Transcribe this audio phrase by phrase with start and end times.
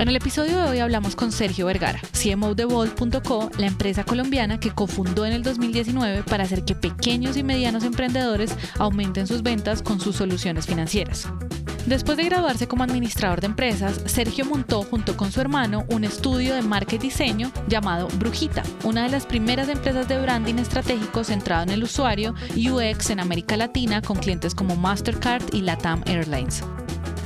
[0.00, 2.64] En el episodio de hoy hablamos con Sergio Vergara, CMO de
[3.58, 8.56] la empresa colombiana que cofundó en el 2019 para hacer que pequeños y medianos emprendedores
[8.78, 11.28] aumenten sus ventas con sus soluciones financieras.
[11.84, 16.54] Después de graduarse como administrador de empresas, Sergio montó junto con su hermano un estudio
[16.54, 21.70] de marketing diseño llamado Brujita, una de las primeras empresas de branding estratégico centrado en
[21.70, 26.64] el usuario UX en América Latina con clientes como Mastercard y Latam Airlines.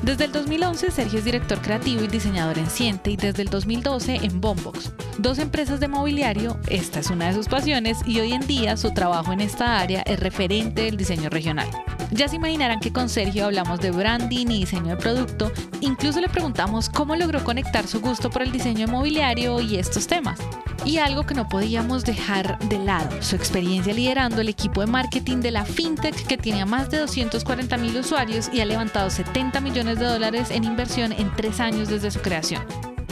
[0.05, 4.17] Desde el 2011, Sergio es director creativo y diseñador en Ciente y desde el 2012
[4.17, 6.59] en Bombox, dos empresas de mobiliario.
[6.69, 10.03] Esta es una de sus pasiones y hoy en día su trabajo en esta área
[10.03, 11.71] es referente del diseño regional.
[12.11, 15.51] Ya se imaginarán que con Sergio hablamos de branding y diseño de producto.
[15.81, 20.07] Incluso le preguntamos cómo logró conectar su gusto por el diseño de mobiliario y estos
[20.07, 20.39] temas.
[20.85, 25.39] Y algo que no podíamos dejar de lado, su experiencia liderando el equipo de marketing
[25.39, 29.61] de la fintech que tiene a más de 240 mil usuarios y ha levantado 70
[29.61, 32.63] millones de dólares en inversión en tres años desde su creación.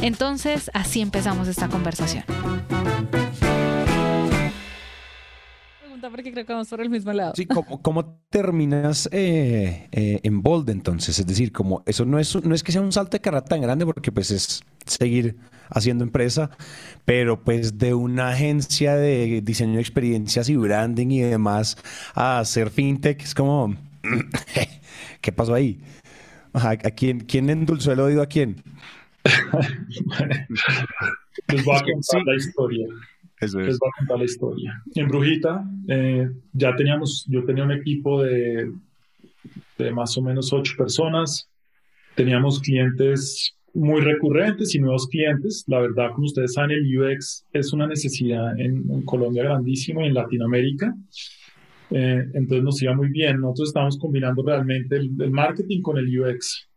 [0.03, 2.25] Entonces, así empezamos esta conversación.
[6.12, 7.33] porque creo que vamos por el mismo lado.
[7.34, 11.19] Sí, ¿cómo, terminas eh, eh, en Bold entonces?
[11.19, 13.61] Es decir, como eso no es, no es que sea un salto de carrera tan
[13.61, 15.36] grande porque pues es seguir
[15.75, 16.51] haciendo empresa,
[17.05, 21.77] pero pues de una agencia de diseño de experiencias y branding y demás
[22.14, 23.77] a hacer fintech es como,
[25.20, 25.81] ¿qué pasó ahí?
[26.53, 28.62] ¿A quién, quién endulzó el oído a quién?
[31.48, 32.86] Les voy a contar la historia.
[33.41, 34.83] Les voy a contar la historia.
[34.95, 38.70] En Brujita eh, ya teníamos, yo tenía un equipo de,
[39.79, 41.48] de más o menos ocho personas.
[42.14, 45.64] Teníamos clientes muy recurrentes y nuevos clientes.
[45.66, 50.14] La verdad, como ustedes saben, el UX es una necesidad en, Colombia grandísima y en
[50.14, 50.94] Latinoamérica.
[51.90, 53.40] Eh, entonces nos iba muy bien.
[53.40, 56.68] Nosotros estamos combinando realmente el, marketing con el UX.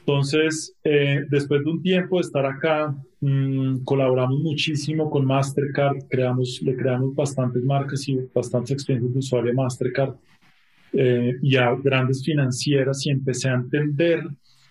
[0.00, 6.60] Entonces, eh, después de un tiempo de estar acá, mm, colaboramos muchísimo con Mastercard, creamos,
[6.62, 10.14] le creamos bastantes marcas y bastantes experiencias de usuario de Mastercard
[10.92, 14.22] eh, y a grandes financieras y empecé a entender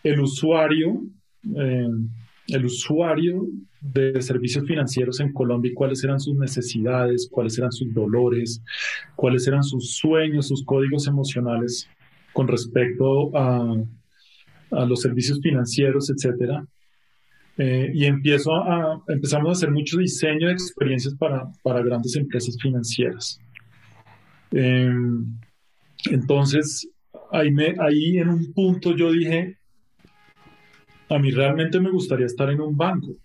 [0.06, 1.02] el usuario,
[1.58, 1.88] eh,
[2.48, 3.48] el usuario
[3.82, 8.62] de servicios financieros en Colombia y cuáles eran sus necesidades, cuáles eran sus dolores,
[9.16, 11.90] cuáles eran sus sueños, sus códigos emocionales
[12.34, 13.76] con respecto a,
[14.72, 16.64] a los servicios financieros, etcétera.
[17.58, 18.52] Eh, y empiezo
[19.08, 23.42] empezamos a hacer mucho diseño de experiencias para, para grandes empresas financieras.
[24.52, 24.94] Eh,
[26.12, 26.88] entonces,
[27.32, 27.50] ahí,
[27.80, 29.58] ahí en un punto yo dije,
[31.10, 33.16] a mí realmente me gustaría estar en un banco,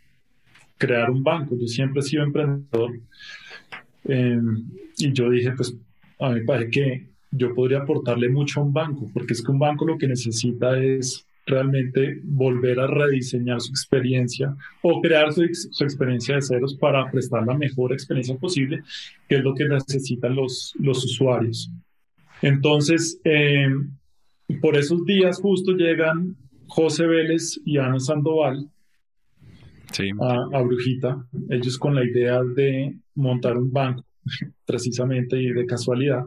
[0.77, 1.57] crear un banco.
[1.59, 2.99] Yo siempre he sido emprendedor.
[4.05, 4.65] Em,
[4.99, 5.75] y yo dije, pues
[6.19, 9.59] a mí parece que yo podría aportarle mucho a un banco, porque es que un
[9.59, 16.37] banco lo que necesita es realmente volver a rediseñar su experiencia o crear su, experiencia
[16.37, 18.83] de ceros para prestar la mejor experiencia posible,
[19.29, 21.71] que es lo que necesitan los, los usuarios.
[22.43, 23.91] Entonces, em,
[24.61, 26.37] por esos días justo llegan
[26.71, 28.71] José Vélez y Ana Sandoval
[30.21, 34.05] a, Brujita, ellos con la idea de montar un banco,
[34.65, 36.25] precisamente y de casualidad.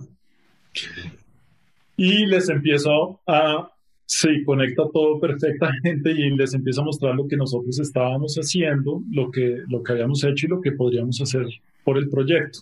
[1.96, 3.72] Y les empiezo a,
[4.06, 9.32] sí, conecta todo perfectamente y les empiezo a mostrar lo que nosotros estábamos haciendo, lo
[9.32, 11.46] que, lo que habíamos hecho y lo que podríamos hacer
[11.86, 12.60] por el proyecto.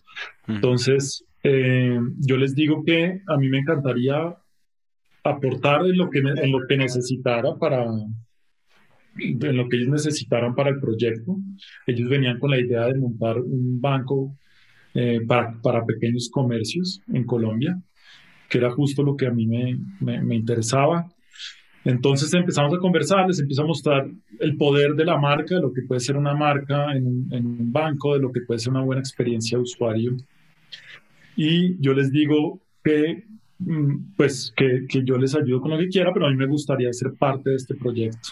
[0.47, 4.38] Entonces, eh, yo les digo que a mí me encantaría
[5.24, 7.86] aportar en lo que, en lo que necesitara para,
[9.18, 11.38] en lo que ellos necesitaran para el proyecto.
[11.85, 14.38] Ellos venían con la idea de montar un banco
[14.94, 17.79] eh, para, para, pequeños comercios en Colombia,
[18.50, 21.08] que era justo lo que a mí me, me, interesaba.
[21.84, 24.08] Entonces empezamos a conversar, les empiezo a mostrar
[24.40, 27.72] el poder de la marca, de lo que puede ser una marca en, en un
[27.72, 30.16] banco, de lo que puede ser una buena experiencia de usuario.
[31.35, 33.24] Y yo les digo que
[34.16, 36.91] pues que, que, yo les ayudo con lo que quiera, pero a mí me gustaría
[36.93, 38.29] ser parte de este proyecto.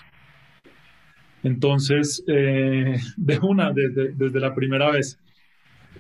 [1.44, 5.20] Entonces, eh, de una, desde, desde la primera vez,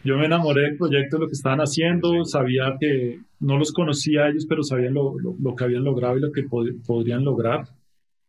[0.03, 4.29] yo me enamoré del proyecto, lo que estaban haciendo, sabía que no los conocía a
[4.29, 6.43] ellos, pero sabía lo, lo, que habían logrado y lo que
[6.85, 7.67] podrían lograr.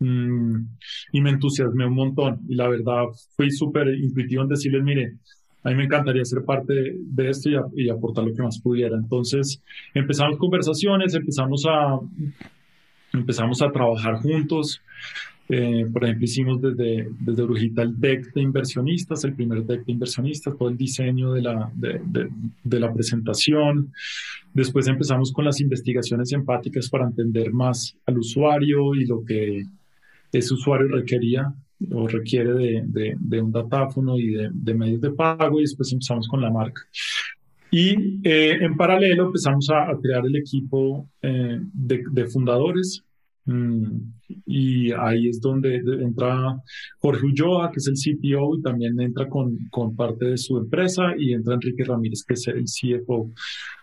[0.00, 0.67] Mm,
[1.12, 2.41] y me entusiasmé un montón.
[2.49, 3.05] Y la verdad,
[3.37, 5.19] fui súper intuitivo en decirles, mire,
[5.62, 8.97] a mí me encantaría ser parte de, esto y, aportar lo que más pudiera.
[8.97, 9.62] Entonces
[9.95, 12.01] empezamos conversaciones, empezamos a,
[13.12, 14.81] empezamos a trabajar juntos.
[15.49, 19.93] Eh, por ejemplo, hicimos desde, desde Brujita el deck de inversionistas, el primer deck de
[19.93, 22.01] inversionistas, todo el diseño de la, de,
[22.63, 23.93] de, la presentación.
[24.55, 29.65] Después empezamos con las investigaciones empáticas para entender más al usuario y lo que
[30.33, 31.53] ese usuario requería
[31.93, 32.53] o requiere
[32.87, 36.82] de, de, un datáfono y de, medios de pago y después empezamos con la marca.
[37.71, 43.05] Y eh, en paralelo empezamos a, crear el equipo eh, de, fundadores
[43.44, 43.97] mm,
[44.47, 46.61] y ahí es donde entra
[46.99, 51.15] Jorge Ulloa, que es el CTO y también entra con, con parte de su empresa
[51.17, 53.31] y entra Enrique Ramírez, que es el CFO.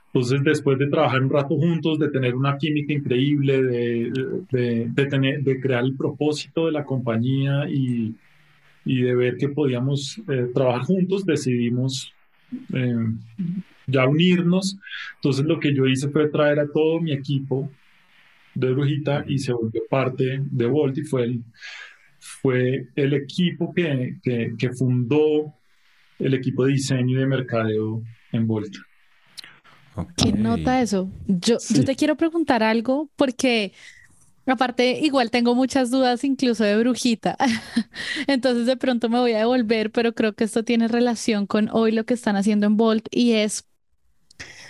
[0.07, 4.11] Entonces, después de trabajar un rato juntos, de tener una química increíble, de,
[4.49, 8.15] de, tener, de crear el propósito de la compañía y,
[8.85, 12.13] de ver que podíamos eh, trabajar juntos, decidimos
[12.73, 12.95] eh,
[13.85, 14.79] ya unirnos.
[15.15, 17.69] Entonces, lo que yo hice fue traer a todo mi equipo
[18.55, 21.43] de Brujita y se volvió parte de Volt y fue el,
[22.17, 25.53] fue el equipo que, que, que fundó
[26.17, 28.01] el equipo de diseño y de mercadeo
[28.31, 28.86] en Volt.
[30.15, 31.09] ¿Quién nota eso?
[31.27, 33.73] Yo, yo te quiero preguntar algo porque
[34.45, 37.37] aparte igual tengo muchas dudas incluso de brujita.
[38.27, 41.91] Entonces de pronto me voy a devolver, pero creo que esto tiene relación con hoy
[41.91, 43.65] lo que están haciendo en Volt y es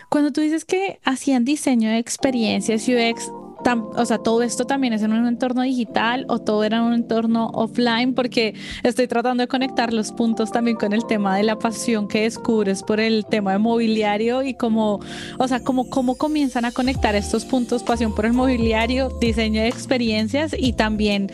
[0.09, 3.29] cuando tú dices que hacían diseño de experiencias UX,
[3.75, 6.93] o sea, todo esto también es en un entorno digital o todo era en un
[6.93, 8.53] entorno offline, porque
[8.83, 12.83] estoy tratando de conectar los puntos también con el tema de la pasión que descubres
[12.83, 14.99] por el tema de mobiliario y cómo,
[15.37, 19.67] o sea, cómo, cómo comienzan a conectar estos puntos, pasión por el mobiliario, diseño de
[19.67, 21.31] experiencias y también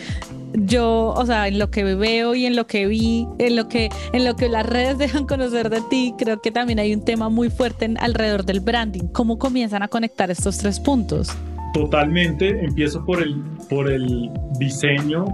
[0.53, 3.89] yo, o sea, en lo que veo y en lo que vi, en lo que,
[4.11, 7.29] en lo que las redes dejan conocer de ti, creo que también hay un tema
[7.29, 9.07] muy fuerte alrededor del branding.
[9.11, 11.35] ¿Cómo comienzan a conectar estos tres puntos?
[11.73, 14.29] Totalmente, empiezo por el, por el
[14.59, 15.25] diseño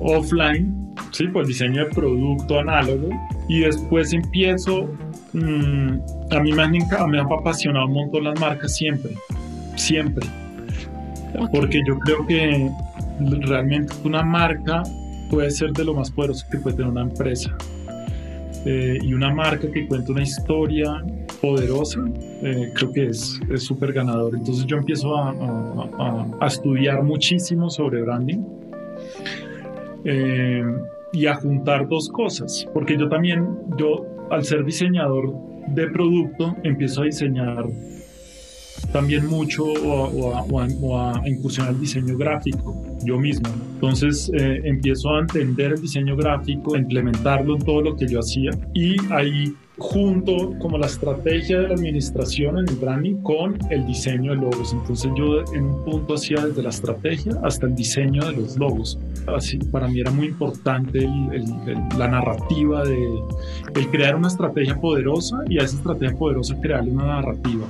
[0.00, 1.26] offline, ¿sí?
[1.28, 3.08] por el diseño de producto análogo,
[3.48, 4.88] y después empiezo,
[5.32, 5.98] mm,
[6.30, 9.14] a mí me han, me han apasionado un montón las marcas siempre,
[9.76, 10.26] siempre,
[11.52, 12.70] porque yo creo que
[13.46, 14.82] realmente una marca
[15.30, 17.56] puede ser de lo más poderoso que puede tener una empresa.
[18.70, 21.02] Eh, y una marca que cuenta una historia
[21.40, 22.04] poderosa,
[22.42, 24.34] eh, creo que es súper ganador.
[24.34, 28.44] Entonces yo empiezo a, estudiar muchísimo sobre branding
[30.04, 30.62] eh,
[31.14, 35.32] y a juntar dos cosas, porque yo también, yo al ser diseñador
[35.68, 37.64] de producto, empiezo a diseñar
[38.92, 43.48] también mucho o, a, incursionar el diseño gráfico yo mismo.
[43.74, 48.20] Entonces eh, empiezo a entender el diseño gráfico, a implementarlo en todo lo que yo
[48.20, 53.86] hacía y ahí junto como la estrategia de la administración en el branding con el
[53.86, 54.72] diseño de logos.
[54.72, 58.98] Entonces yo en un punto hacía desde la estrategia hasta el diseño de los logos.
[59.26, 61.08] Así para mí era muy importante
[61.96, 62.98] la narrativa de
[63.74, 67.66] el crear una estrategia poderosa y a esa estrategia poderosa crearle una narrativa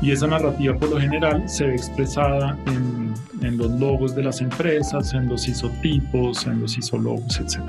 [0.00, 3.14] y esa narrativa por lo general se ve expresada en,
[3.46, 7.60] en los logos de las empresas, en los isotipos, en los isologos, etc.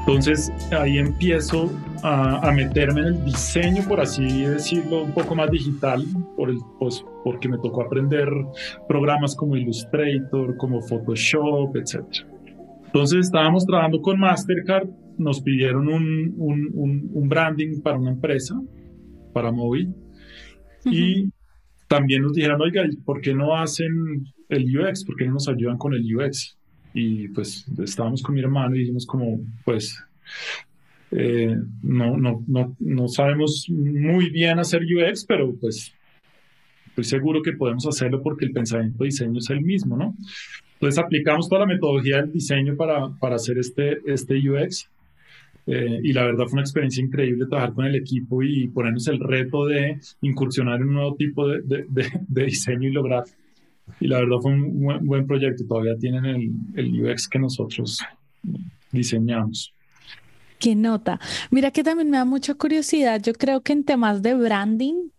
[0.00, 1.70] Entonces ahí empiezo
[2.02, 6.04] a, a, meterme en el diseño, por así decirlo, un poco más digital,
[6.36, 8.28] por el, pues, porque me tocó aprender
[8.86, 12.04] programas como Illustrator, como Photoshop, etc.
[12.86, 18.54] Entonces estábamos trabajando con Mastercard, nos pidieron un, un, un branding para una empresa,
[19.32, 19.92] para móvil,
[20.84, 21.32] y
[21.88, 25.04] también nos dijeron, oiga, ¿por qué no hacen el UX?
[25.04, 26.56] ¿Por qué no nos ayudan con el UX?
[26.94, 30.02] Y pues estábamos con mi hermano y dijimos como, pues,
[31.12, 35.94] eh, no, no, no, no sabemos muy bien hacer UX, pero pues
[36.88, 40.16] estoy seguro que podemos hacerlo porque el pensamiento de diseño es el mismo, ¿no?
[40.74, 44.88] Entonces aplicamos toda la metodología del diseño para, para hacer este, este UX
[45.66, 49.18] eh, y la verdad fue una experiencia increíble trabajar con el equipo y ponernos el
[49.18, 53.24] reto de incursionar en un nuevo tipo de, de, diseño y lograr.
[54.00, 55.64] Y la verdad fue un buen, proyecto.
[55.66, 57.98] Todavía tienen el, el UX que nosotros
[58.92, 59.72] diseñamos.
[60.58, 61.20] Qué nota.
[61.50, 63.20] Mira que también me da mucha curiosidad.
[63.22, 65.10] Yo creo que en temas de branding,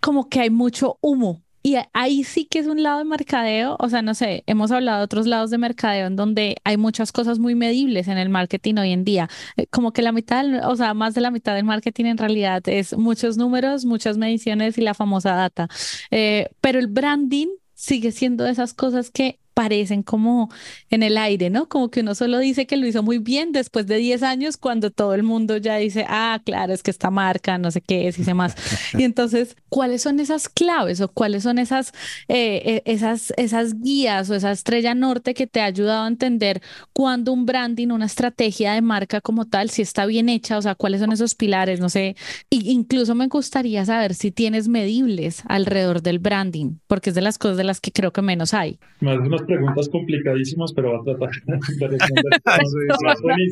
[0.00, 3.88] como que hay mucho humo y ahí sí que es un lado de mercadeo, o
[3.88, 7.38] sea, no sé, hemos hablado de otros lados de mercadeo en donde hay muchas cosas
[7.38, 10.94] muy medibles en el marketing hoy en día, eh, como que la mitad, o sea,
[10.94, 14.94] más de la mitad del marketing en realidad es muchos números, muchas mediciones y la
[14.94, 15.68] famosa data,
[16.10, 20.50] eh, pero el branding sigue siendo de esas cosas que parecen como
[20.88, 21.68] en el aire, ¿no?
[21.68, 24.92] Como que uno solo dice que lo hizo muy bien después de 10 años cuando
[24.92, 28.20] todo el mundo ya dice, ah, claro, es que esta marca, no sé qué es
[28.20, 28.54] y demás.
[28.96, 31.92] Y entonces, ¿cuáles son esas claves o cuáles son esas,
[32.28, 36.62] eh, eh, esas, esas guías o esa estrella norte que te ha ayudado a entender
[36.92, 40.76] cuando un branding, una estrategia de marca como tal, si está bien hecha, o sea,
[40.76, 42.14] cuáles son esos pilares, no sé,
[42.48, 47.38] y incluso me gustaría saber si tienes medibles alrededor del branding, porque es de las
[47.38, 48.78] cosas de las que creo que menos hay.
[49.00, 51.30] Haces unas preguntas complicadísimas, pero va a tratar
[51.78, 53.48] de responder.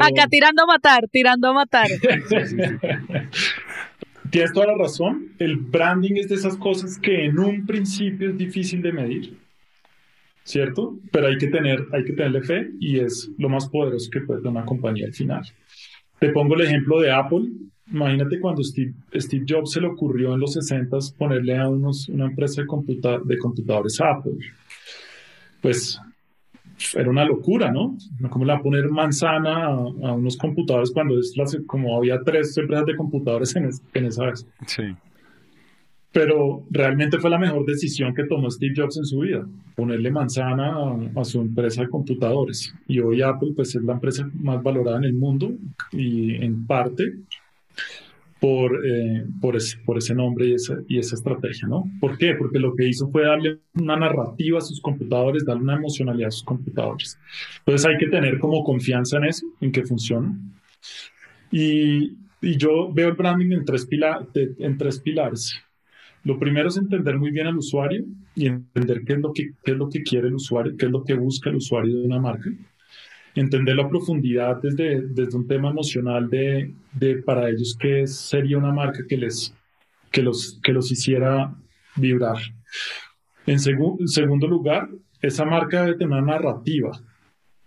[0.00, 1.88] Acá tirando a matar, tirando a matar.
[4.30, 5.28] Tienes toda la razón.
[5.38, 9.36] El branding es de esas cosas que en un principio es difícil de medir,
[10.42, 10.98] ¿cierto?
[11.12, 14.40] Pero hay que, tener, hay que tenerle fe y es lo más poderoso que puede
[14.40, 15.42] tener una compañía al final.
[16.18, 17.48] Te pongo el ejemplo de Apple.
[17.92, 22.24] Imagínate cuando Steve, Steve Jobs se le ocurrió en los 60 ponerle a unos, una
[22.26, 24.32] empresa de, computa de computadores Apple.
[25.64, 25.98] Pues
[26.94, 27.96] era una locura, ¿no?
[28.28, 31.34] ¿Cómo le va a poner manzana a, unos computadores cuando es
[31.66, 34.46] como había tres empresas de computadores en, en esa vez?
[34.66, 34.82] Sí.
[36.12, 40.76] Pero realmente fue la mejor decisión que tomó Steve Jobs en su vida, ponerle manzana
[41.16, 42.74] a, su empresa de computadores.
[42.86, 45.50] Y hoy Apple pues es la empresa más valorada en el mundo
[45.92, 47.04] y en parte
[48.44, 51.90] por, eh, por, ese, por ese nombre y esa, y esa estrategia, ¿no?
[51.98, 52.34] ¿Por qué?
[52.34, 56.30] Porque lo que hizo fue darle una narrativa a sus computadores, darle una emocionalidad a
[56.30, 57.18] sus computadores.
[57.60, 60.38] Entonces hay que tener como confianza en eso, en que funciona.
[61.50, 63.88] Y, y yo veo el branding en tres,
[64.34, 65.58] en tres pilares.
[66.22, 69.70] Lo primero es entender muy bien al usuario y entender qué es lo que, qué
[69.70, 72.20] es lo que quiere el usuario, qué es lo que busca el usuario de una
[72.20, 72.50] marca
[73.34, 78.72] entender la profundidad desde, desde un tema emocional de, de para ellos qué sería una
[78.72, 79.54] marca que, les,
[80.10, 81.54] que, los, que los hiciera
[81.96, 82.36] vibrar.
[83.46, 84.88] En segundo lugar,
[85.20, 86.92] esa marca debe tener una narrativa.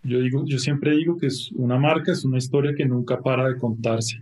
[0.03, 3.47] Yo, digo, yo siempre digo que es una marca es una historia que nunca para
[3.49, 4.21] de contarse.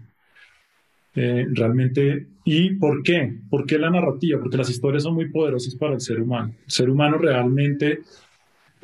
[1.16, 3.40] Eh, realmente, ¿y por qué?
[3.50, 4.40] ¿Por qué la narrativa?
[4.40, 6.54] Porque las historias son muy poderosas para el ser humano.
[6.66, 8.02] El ser humano realmente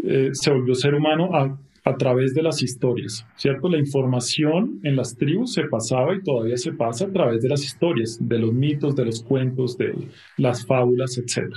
[0.04, 3.68] eh, se volvió ser humano a a través de las historias, ¿cierto?
[3.68, 7.64] La información en las tribus se pasaba y todavía se pasa a través de las
[7.64, 9.96] historias, de los mitos, de los cuentos, de
[10.38, 11.52] las fábulas, etc.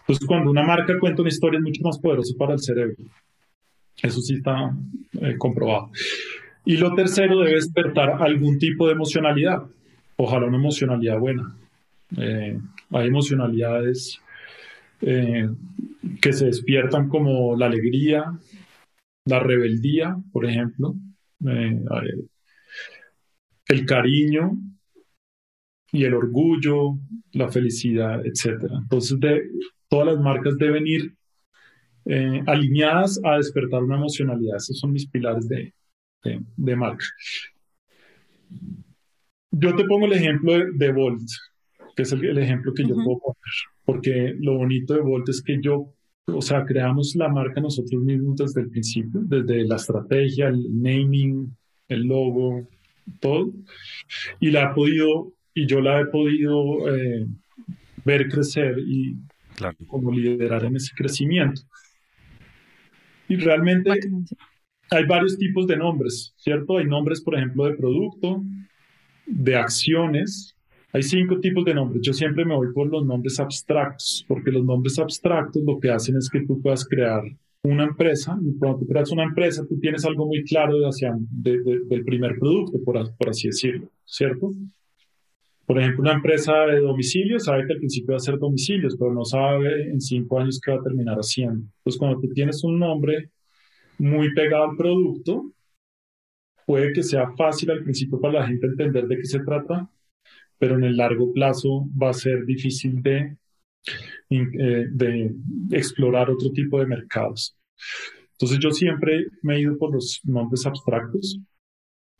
[0.00, 2.96] Entonces, cuando una marca cuenta una historia es mucho más poderoso para el cerebro.
[4.02, 4.76] Eso sí está
[5.20, 5.90] eh, comprobado.
[6.64, 9.62] Y lo tercero debe despertar algún tipo de emocionalidad.
[10.16, 11.56] Ojalá una emocionalidad buena.
[12.16, 12.58] Eh,
[12.90, 14.20] hay emocionalidades
[15.00, 15.48] eh,
[16.20, 18.32] que se despiertan como la alegría,
[19.26, 20.94] la rebeldía, por ejemplo,
[21.46, 21.84] eh,
[23.68, 24.52] el cariño
[25.92, 26.98] y el orgullo,
[27.32, 28.64] la felicidad, etc.
[28.82, 29.18] Entonces,
[29.88, 31.16] todas las marcas deben ir
[32.04, 34.56] eh, alineadas a despertar una emocionalidad.
[34.56, 35.74] Esos son mis pilares de,
[36.56, 37.04] de, marca.
[39.50, 41.28] Yo te pongo el ejemplo de, de Volt,
[41.96, 43.36] que es el, ejemplo que yo puedo poner,
[43.84, 45.95] porque lo bonito de Volt es que yo
[46.26, 51.56] o sea, creamos la marca nosotros mismos desde el principio, desde la estrategia, el naming,
[51.88, 52.68] el logo,
[53.20, 53.52] todo.
[54.40, 57.26] Y la ha podido, y yo la he podido eh,
[58.04, 59.16] ver crecer y
[59.86, 61.62] como liderar en ese crecimiento.
[63.28, 63.90] Y realmente
[64.90, 66.78] hay varios tipos de nombres, ¿cierto?
[66.78, 68.42] Hay nombres, por ejemplo, de producto,
[69.26, 70.55] de acciones,
[70.92, 72.02] hay cinco tipos de nombres.
[72.02, 76.16] Yo siempre me voy por los nombres abstractos, porque los nombres abstractos lo que hacen
[76.16, 77.22] es que tú puedas crear
[77.62, 78.38] una empresa.
[78.42, 82.38] Y cuando tú creas una empresa, tú tienes algo muy claro de hacia, del primer
[82.38, 84.52] producto, por, por así decirlo, ¿cierto?
[85.66, 89.12] Por ejemplo, una empresa de domicilio sabe que al principio va a ser domicilios, pero
[89.12, 91.66] no sabe en cinco años qué va a terminar haciendo.
[91.78, 93.30] Entonces, cuando tú tienes un nombre
[93.98, 95.50] muy pegado al producto,
[96.64, 99.90] puede que sea fácil al principio para la gente entender de qué se trata,
[100.58, 103.36] pero en el largo plazo va a ser difícil de,
[104.30, 105.34] eh, de
[105.70, 107.56] explorar otro tipo de mercados.
[108.32, 111.38] Entonces yo siempre me he ido por los nombres abstractos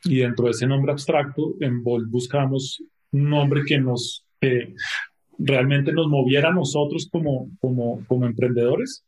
[0.04, 4.26] y dentro de ese nombre abstracto en Volt buscamos un nombre que nos
[5.38, 9.04] realmente nos moviera a nosotros como, como, como emprendedores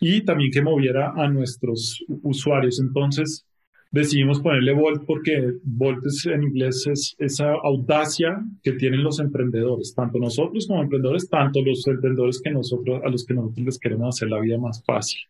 [0.00, 2.78] y también que moviera a nuestros usuarios.
[2.80, 3.47] Entonces,
[3.90, 10.18] decidimos ponerle Volt porque Volt en inglés es esa audacia que tienen los emprendedores, tanto
[10.18, 14.28] nosotros como emprendedores, tanto los emprendedores que nosotros, a los que nosotros les queremos hacer
[14.28, 15.20] la vida más fácil.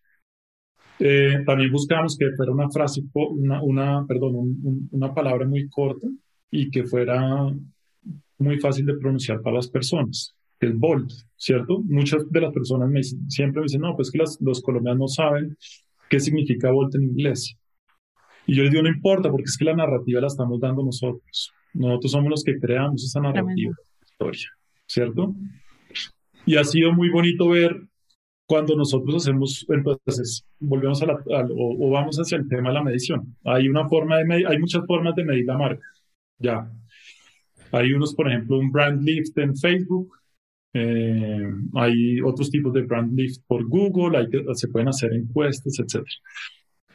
[1.00, 6.08] Eh, también buscamos que fuera una frase, una, una perdón, una palabra muy corta
[6.50, 7.52] y que fuera
[8.38, 10.34] muy fácil de pronunciar para las personas.
[10.58, 11.80] que es Bolt, ¿cierto?
[11.84, 15.56] Muchas de las personas me siempre me dicen, no, pues que los colombianos no saben
[16.10, 17.56] qué significa Bolt en inglés.
[18.48, 21.52] Y yo les digo, no importa, porque es que la narrativa la estamos dando nosotros.
[21.74, 24.48] Nosotros somos los que creamos esa narrativa, historia,
[24.86, 25.34] ¿cierto?
[26.46, 27.78] Y ha sido muy bonito ver
[28.46, 31.22] cuando nosotros hacemos, entonces volvemos a la,
[31.54, 33.36] o, vamos hacia el tema de la medición.
[33.44, 35.86] Hay una forma de hay muchas formas de medir la marca.
[36.38, 36.72] Ya.
[37.72, 40.10] Hay unos, por ejemplo, un brand lift en Facebook.
[40.72, 44.16] Eh, hay otros tipos de brand lift por Google.
[44.16, 46.02] Hay, se pueden hacer encuestas, etc.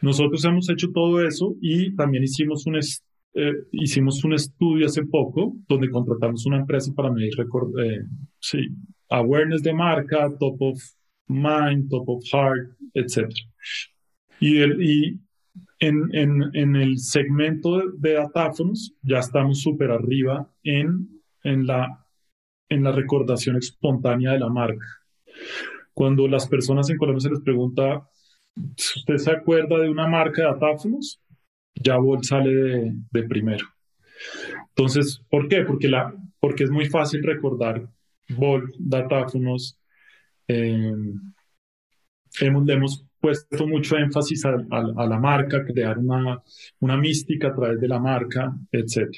[0.03, 5.55] Nosotros hemos hecho todo eso y también hicimos un, eh, hicimos un estudio hace poco
[5.65, 8.01] donde contratamos una empresa para medir eh,
[8.37, 8.67] sí,
[9.09, 10.77] awareness de marca, top of
[11.29, 13.33] mind, top of heart, etc.
[14.41, 15.19] Y, y
[15.79, 22.05] en, en, en, el segmento de, datáfonos ya estamos súper arriba en, en, la,
[22.67, 24.85] en la recordación espontánea de la marca.
[25.93, 28.05] Cuando las personas en Colombia se les pregunta
[28.55, 31.19] usted se acuerda de una marca de datáfonos,
[31.75, 33.65] ya Volt sale de, primero.
[34.69, 35.63] Entonces, ¿por qué?
[35.65, 37.87] Porque, es muy fácil recordar
[38.29, 39.77] Volt, datáfonos.
[40.47, 40.93] Eh,
[42.39, 46.41] hemos, le hemos puesto mucho énfasis a, la marca, crear una,
[46.97, 49.09] mística a través de la marca, etc.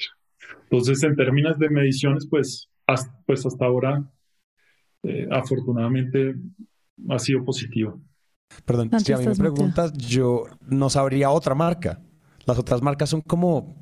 [0.62, 4.08] Entonces, en términos de mediciones, pues hasta, pues hasta ahora,
[5.02, 6.36] eh, afortunadamente,
[7.08, 8.00] ha sido positivo.
[8.64, 12.00] Perdón, si a mí me preguntas, yo no sabría otra marca.
[12.46, 13.76] Las otras marcas son como,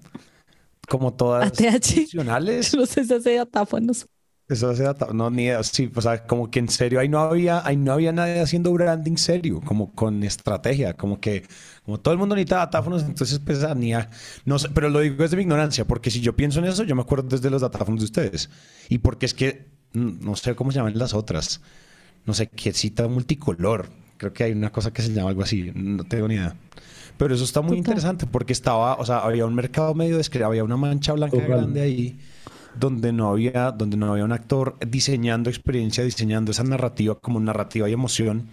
[0.88, 2.74] como todas tradicionales.
[2.76, 4.06] No sé si hace datáfonos.
[4.46, 5.16] Eso hace datáfonos.
[5.16, 8.12] No, ni sí, o sea, como que en serio ahí no había, ahí no había
[8.12, 11.46] nadie haciendo branding serio, como con estrategia, como que,
[11.82, 13.92] como todo el mundo necesita datáfonos, entonces pues ah, ni
[14.44, 16.94] no sé, pero lo digo desde mi ignorancia, porque si yo pienso en eso, yo
[16.94, 18.50] me acuerdo desde los datáfonos de ustedes.
[18.90, 21.62] Y porque es que, mm, no sé cómo se llaman las otras,
[22.26, 23.88] no sé, qué cita multicolor,
[24.24, 26.56] Creo que hay una cosa que se llama algo así, no tengo ni idea.
[27.18, 30.64] Pero eso está muy interesante porque estaba, o sea, había un mercado medio descreado, había
[30.64, 32.18] una mancha blanca grande ahí
[32.80, 37.86] donde no había donde no había un actor diseñando experiencia, diseñando esa narrativa como narrativa
[37.86, 38.48] y emoción.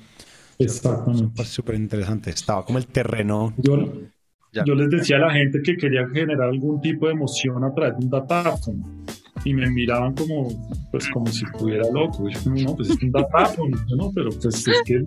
[0.59, 1.45] Exactamente.
[1.45, 2.31] Súper interesante.
[2.31, 3.53] Estaba como el terreno.
[3.57, 7.97] Yo, les decía a la gente que quería generar algún tipo de emoción a través
[7.97, 9.05] de un datáfono
[9.45, 10.49] y me miraban como,
[10.91, 12.29] pues, como si estuviera loco.
[12.29, 14.11] Y yo, no, pues es un datáfono, ¿no?
[14.13, 15.05] Pero pues es que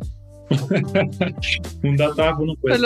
[1.83, 2.79] un datáfono puede,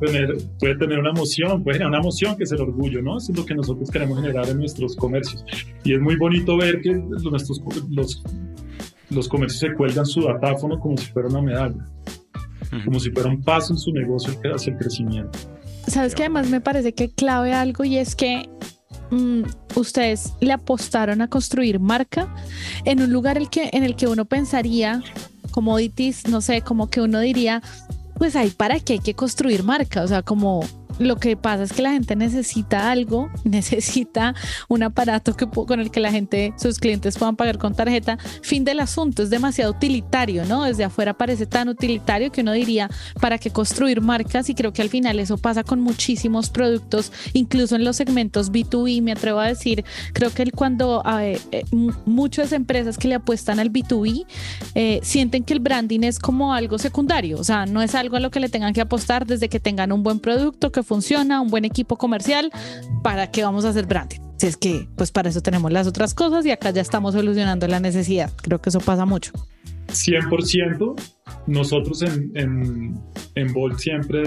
[0.00, 3.18] tener, puede tener una emoción, puede generar una emoción que es el orgullo, ¿no?
[3.18, 5.44] Eso es lo que nosotros queremos generar en nuestros comercios.
[5.84, 8.22] Y es muy bonito ver que nuestros, los,
[9.10, 11.86] los comercios se cuelgan su datáfono como si fuera una medalla,
[12.84, 15.38] como si fuera un paso en su negocio hacia el crecimiento.
[15.86, 18.48] Sabes que además me parece que clave algo y es que
[19.10, 19.42] mm,
[19.74, 22.28] ustedes le apostaron a construir marca
[22.84, 25.02] en un lugar el que, en el que uno pensaría
[25.48, 27.62] commodities, no sé, como que uno diría,
[28.18, 30.60] pues ahí para qué hay que construir marca, o sea, como
[30.98, 34.34] lo que pasa es que la gente necesita algo, necesita
[34.68, 38.18] un aparato que, con el que la gente, sus clientes puedan pagar con tarjeta.
[38.42, 40.64] Fin del asunto, es demasiado utilitario, ¿no?
[40.64, 44.48] Desde afuera parece tan utilitario que uno diría, ¿para qué construir marcas?
[44.48, 49.02] Y creo que al final eso pasa con muchísimos productos, incluso en los segmentos B2B,
[49.02, 51.38] me atrevo a decir, creo que cuando eh,
[52.04, 54.26] muchas empresas que le apuestan al B2B
[54.74, 58.20] eh, sienten que el branding es como algo secundario, o sea, no es algo a
[58.20, 61.48] lo que le tengan que apostar desde que tengan un buen producto, que funciona, un
[61.48, 62.50] buen equipo comercial,
[63.04, 64.18] ¿para qué vamos a hacer branding?
[64.38, 67.68] Si es que, pues para eso tenemos las otras cosas y acá ya estamos solucionando
[67.68, 68.30] la necesidad.
[68.42, 69.32] Creo que eso pasa mucho.
[69.88, 70.94] 100%.
[71.46, 73.00] Nosotros en, en,
[73.34, 74.22] en Bolt siempre,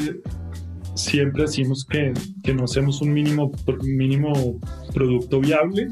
[0.95, 3.51] siempre decimos que, que no hacemos un mínimo,
[3.83, 4.59] mínimo
[4.93, 5.87] producto viable,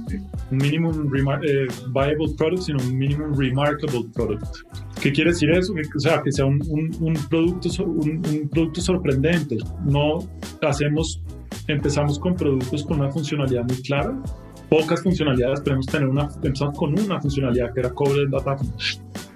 [0.52, 4.58] un mínimo eh, viable product, sino un mínimo remarkable product.
[5.02, 5.74] ¿Qué quiere decir eso?
[5.74, 6.62] Que, o sea, que sea un,
[7.00, 9.58] un, producto, un, un, producto sorprendente.
[9.86, 10.20] No
[10.62, 11.22] hacemos,
[11.68, 14.22] empezamos con productos con una funcionalidad muy clara,
[14.70, 18.58] pocas funcionalidades, podemos tener una, empezamos con una funcionalidad que era cobre data,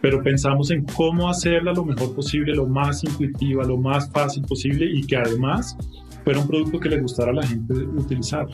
[0.04, 4.86] pero pensamos en cómo hacerla lo mejor posible, lo más intuitiva, lo más fácil posible
[4.86, 5.78] y que además
[6.26, 8.46] fuera un producto que le gustara a la gente utilizar.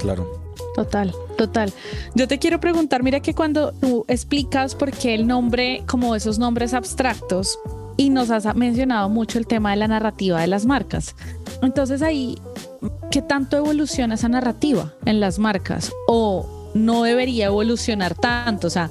[0.00, 0.28] Claro.
[0.74, 1.72] Total, total.
[2.16, 6.40] Yo te quiero preguntar, mira que cuando tú explicas por qué el nombre, como esos
[6.40, 7.60] nombres abstractos,
[7.96, 11.14] y nos has mencionado mucho el tema de la narrativa de las marcas.
[11.62, 12.38] Entonces ahí,
[13.12, 15.92] ¿qué tanto evoluciona esa narrativa en las marcas?
[16.08, 18.66] ¿O no debería evolucionar tanto.
[18.66, 18.90] O sea,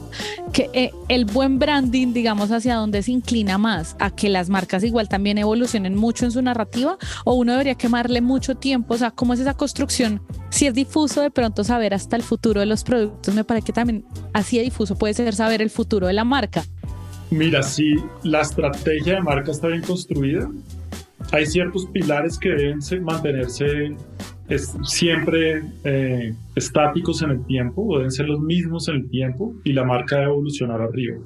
[0.54, 4.84] que eh, el buen branding, digamos, hacia dónde se inclina más, a que las marcas
[4.84, 8.93] igual también evolucionen mucho en su narrativa, o uno debería quemarle mucho tiempo.
[8.93, 10.21] O sea, ¿cómo es esa construcción?
[10.50, 13.73] Si es difuso, de pronto saber hasta el futuro de los productos, me parece que
[13.73, 16.63] también así de difuso puede ser saber el futuro de la marca.
[17.30, 20.50] Mira, si la estrategia de marca está bien construida,
[21.32, 23.95] hay ciertos pilares que deben mantenerse
[24.83, 29.83] siempre eh, estáticos en el tiempo, deben ser los mismos en el tiempo y la
[29.83, 31.17] marca debe evolucionar arriba.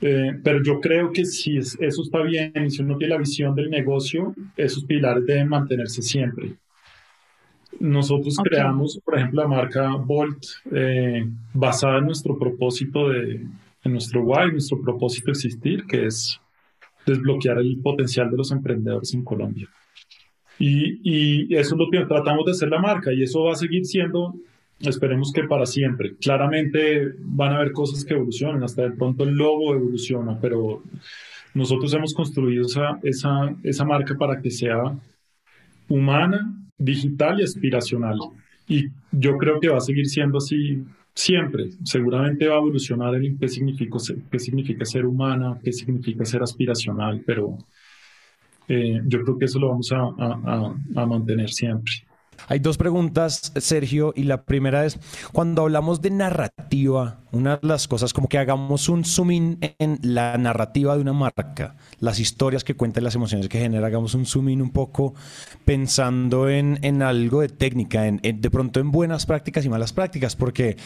[0.00, 3.54] Eh, pero yo creo que si eso está bien y si uno tiene la visión
[3.54, 6.54] del negocio, esos pilares deben mantenerse siempre.
[7.78, 13.46] Nosotros creamos, por ejemplo, la marca Volt eh, basada en nuestro propósito de,
[13.84, 16.40] en nuestro why, nuestro propósito existir, que es
[17.06, 19.68] desbloquear el potencial de los emprendedores en Colombia.
[20.60, 23.56] Y, y, eso es lo que tratamos de hacer la marca y eso va a
[23.56, 24.34] seguir siendo,
[24.78, 26.14] esperemos que para siempre.
[26.16, 30.82] Claramente van a haber cosas que evolucionen, hasta de pronto el logo evoluciona, pero
[31.54, 34.94] nosotros hemos construido esa, esa, esa marca para que sea
[35.88, 38.18] humana, digital y aspiracional.
[38.68, 41.70] Y yo creo que va a seguir siendo así siempre.
[41.84, 43.96] Seguramente va a evolucionar en qué significa,
[44.30, 47.56] qué significa ser humana, qué significa ser aspiracional, pero
[48.68, 51.92] eh, yo creo que eso lo vamos a, mantener siempre.
[52.48, 54.98] Hay dos preguntas, Sergio, y la primera es,
[55.32, 59.98] cuando hablamos de narrativa, una de las cosas como que hagamos un zoom in en
[60.02, 64.24] la narrativa de una marca, las historias que cuentan, las emociones que genera, hagamos un
[64.24, 65.14] zoom in un poco
[65.64, 70.76] pensando en, algo de técnica, de pronto en buenas prácticas y malas prácticas, porque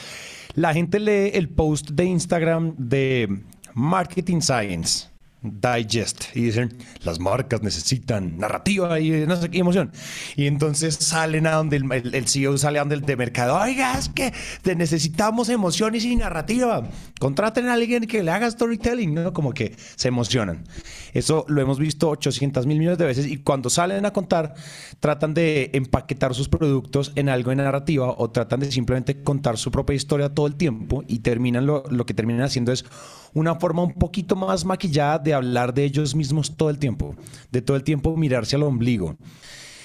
[0.55, 3.43] la gente lee el post de Instagram de
[3.75, 5.14] Marketing Science
[5.45, 6.35] Digest.
[6.35, 9.93] Y dicen las marcas necesitan narrativa y no sé qué emoción.
[10.37, 14.09] Y entonces salen a donde el, CEO sale a donde el de mercado oiga es
[14.09, 14.33] que
[14.75, 16.83] necesitamos emociones y narrativa.
[17.21, 20.65] Contraten a alguien que le haga storytelling no como que se emocionan.
[21.13, 24.55] Eso lo hemos visto 800 mil millones de veces y cuando salen a contar
[24.99, 29.71] tratan de empaquetar sus productos en algo de narrativa o tratan de simplemente contar su
[29.71, 32.85] propia historia todo el tiempo y terminan lo, lo que terminan haciendo es
[33.35, 37.15] una forma un poquito más maquillada de hablar de ellos mismos todo el tiempo,
[37.51, 39.17] de todo el tiempo mirarse al ombligo.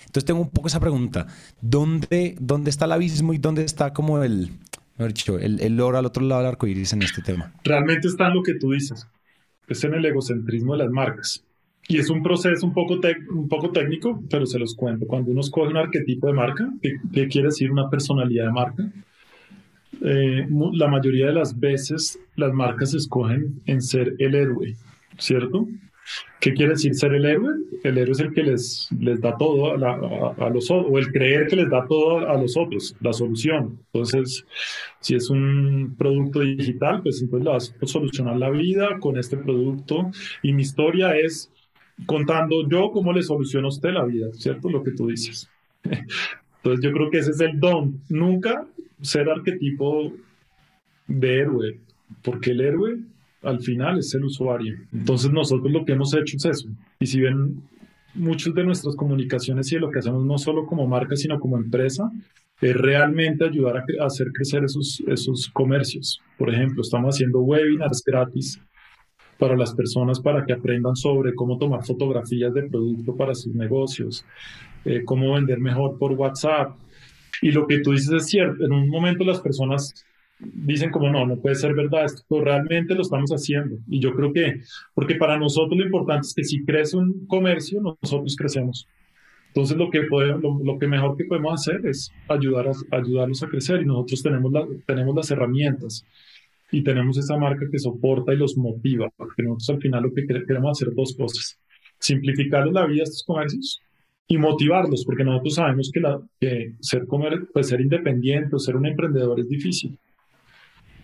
[0.02, 1.28] Entonces tengo un poco esa pregunta,
[1.62, 4.52] ¿dónde, dónde está el abismo y dónde está como el,
[4.98, 7.52] el, el oro al otro lado del arco iris en este tema?
[7.64, 9.08] Realmente está en lo que tú dices,
[9.68, 11.44] es en el egocentrismo de las marcas.
[11.88, 13.00] Y es un proceso un poco,
[13.32, 15.08] un poco técnico, pero se los cuento.
[15.08, 18.92] Cuando uno escoge un arquetipo de marca, qué quiere decir una personalidad de marca?
[20.02, 24.76] Eh, la mayoría de las veces las marcas escogen en ser el héroe,
[25.18, 25.68] ¿cierto?
[26.40, 27.54] ¿Qué quiere decir ser el héroe?
[27.84, 31.48] El héroe es el que les, les da todo a, los otros, o el creer
[31.48, 33.80] que les da todo a los otros, la solución.
[33.92, 34.46] Entonces,
[35.02, 39.38] si es un producto digital, pues entonces le vas a solucionar la vida con este
[39.38, 40.10] producto.
[40.42, 41.52] Y mi historia es
[42.06, 44.70] contando yo cómo le soluciono a usted la vida, ¿cierto?
[44.70, 45.50] Lo que tú dices.
[45.84, 48.02] Entonces yo creo que ese es el don.
[48.10, 48.66] Nunca
[49.02, 50.14] ser arquetipo
[51.08, 51.80] de héroe,
[52.22, 53.00] porque el héroe
[53.42, 54.78] al final es el usuario.
[54.94, 56.70] Entonces nosotros lo que hemos hecho es eso.
[57.00, 57.62] Y si ven
[58.14, 61.58] muchas de nuestras comunicaciones y de lo que hacemos no solo como marca, sino como
[61.58, 62.12] empresa,
[62.62, 66.22] es realmente ayudar a, hacer crecer esos, esos comercios.
[66.38, 68.62] Por ejemplo, estamos haciendo webinars gratis
[69.38, 74.26] para las personas para que aprendan sobre cómo tomar fotografías de producto para sus negocios,
[74.84, 76.76] eh, cómo vender mejor por WhatsApp,
[77.42, 80.06] y lo que tú dices es cierto, en un momento las personas
[80.40, 83.78] dicen como no, no puede ser verdad, esto pero realmente lo estamos haciendo.
[83.88, 84.62] Y yo creo que,
[84.94, 88.88] porque para nosotros lo importante es que si crece un comercio, nosotros crecemos.
[89.48, 93.48] Entonces lo que, podemos, lo, que mejor que podemos hacer es ayudar a, ayudarlos a
[93.48, 93.82] crecer.
[93.82, 96.06] Y nosotros tenemos, la, tenemos las herramientas.
[96.72, 100.28] Y tenemos esa marca que soporta y los motiva, porque nosotros al final lo que
[100.28, 101.60] queremos hacer dos cosas,
[101.98, 103.82] simplificar la vida a estos comercios
[104.32, 108.76] y motivarlos, porque nosotros sabemos que, la, que ser, comer, pues ser independiente o ser
[108.76, 109.98] un emprendedor es difícil.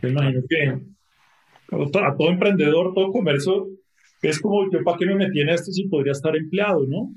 [0.03, 0.79] Me imagino que
[1.71, 3.67] a todo emprendedor, todo comercio,
[4.21, 7.15] es como yo para qué me metí en esto si podría estar empleado, ¿no?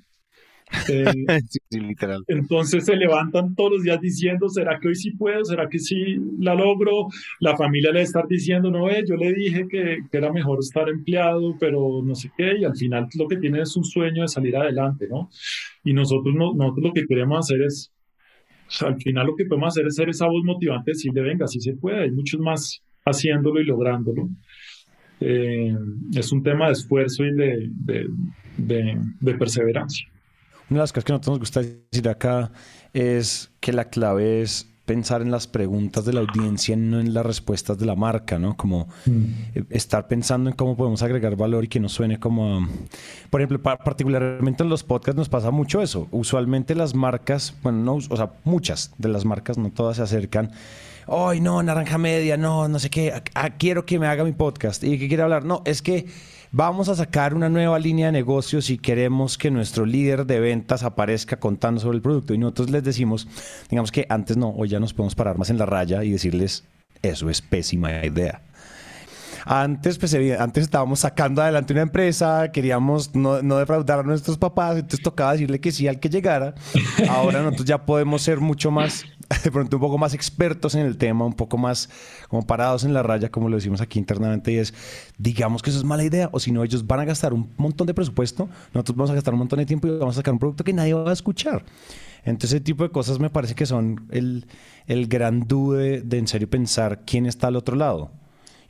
[0.89, 1.05] Eh,
[1.71, 2.25] literal.
[2.27, 5.45] Entonces se levantan todos los días diciendo, ¿será que hoy sí puedo?
[5.45, 7.09] ¿Será que sí la logro?
[7.41, 10.89] La familia le está diciendo, no, eh, yo le dije que, que, era mejor estar
[10.89, 14.29] empleado, pero no sé qué, y al final lo que tiene es un sueño de
[14.29, 15.31] salir adelante, ¿no?
[15.85, 17.93] Y nosotros, no, nosotros lo que queremos hacer es,
[18.81, 21.75] al final lo que podemos hacer es ser esa voz motivante, decirle, venga, sí se
[21.75, 24.29] puede, hay muchos más haciéndolo y lográndolo.
[25.21, 25.75] Eh,
[26.15, 28.07] es un tema de esfuerzo y de, de,
[28.57, 30.07] de, de perseverancia.
[30.71, 32.51] Una de las cosas que nosotros nos gusta decir acá
[32.93, 37.25] es que la clave es pensar en las preguntas de la audiencia, no en las
[37.25, 38.57] respuestas de la marca, ¿no?
[38.57, 39.25] Como mm.
[39.55, 42.67] eh, estar pensando en cómo podemos agregar valor y que no suene como...
[43.29, 46.09] Por ejemplo, particularmente en los podcasts nos pasa mucho eso.
[46.11, 50.53] Usualmente las marcas, bueno, no, o sea, muchas de las marcas, no todas se acercan.
[51.07, 53.23] Ay, no, naranja media, no, no sé qué,
[53.59, 54.83] quiero que me haga mi podcast.
[54.85, 55.45] ¿Y qué quiere hablar?
[55.45, 56.07] No, es que
[56.53, 60.83] vamos a sacar una nueva línea de negocios y queremos que nuestro líder de ventas
[60.83, 62.35] aparezca contando sobre el producto.
[62.35, 63.29] Y nosotros les decimos,
[63.69, 66.65] digamos que antes no, hoy ya nos podemos parar más en la raya y decirles,
[67.03, 68.43] eso es pésima idea.
[69.45, 74.75] Antes, pues, antes estábamos sacando adelante una empresa, queríamos no, no, defraudar a nuestros papás,
[74.75, 76.55] entonces tocaba decirle que sí al que llegara.
[77.09, 79.05] Ahora nosotros ya podemos ser mucho más
[79.45, 81.91] de pronto un poco más expertos en el tema, un poco más
[82.29, 84.73] como parados en la raya, como lo decimos aquí internamente, y es,
[85.19, 87.87] digamos que eso es mala idea, o si no, ellos van a gastar un montón
[87.87, 90.39] de presupuesto, nosotros vamos a gastar un montón de tiempo y vamos a sacar un
[90.39, 91.65] producto que nadie va a escuchar.
[92.25, 94.47] Entonces, ese tipo de cosas me parece que son el,
[94.87, 98.11] el gran dude de en serio pensar quién está al otro lado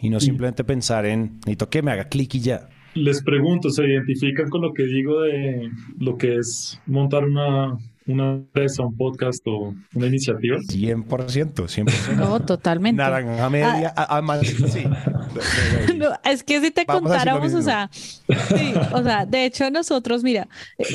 [0.01, 2.69] y no simplemente pensar en, necesito que me haga clic y ya.
[2.95, 8.33] Les pregunto, ¿se identifican con lo que digo de lo que es montar una, una
[8.33, 10.57] empresa, un podcast o una iniciativa?
[10.57, 12.17] 100%, 100%.
[12.17, 13.03] No, totalmente.
[13.03, 14.07] Naranja media, ah.
[14.11, 14.85] además, sí.
[15.97, 20.49] No, es que si te contáramos, o sea, sí, o sea, de hecho nosotros, mira,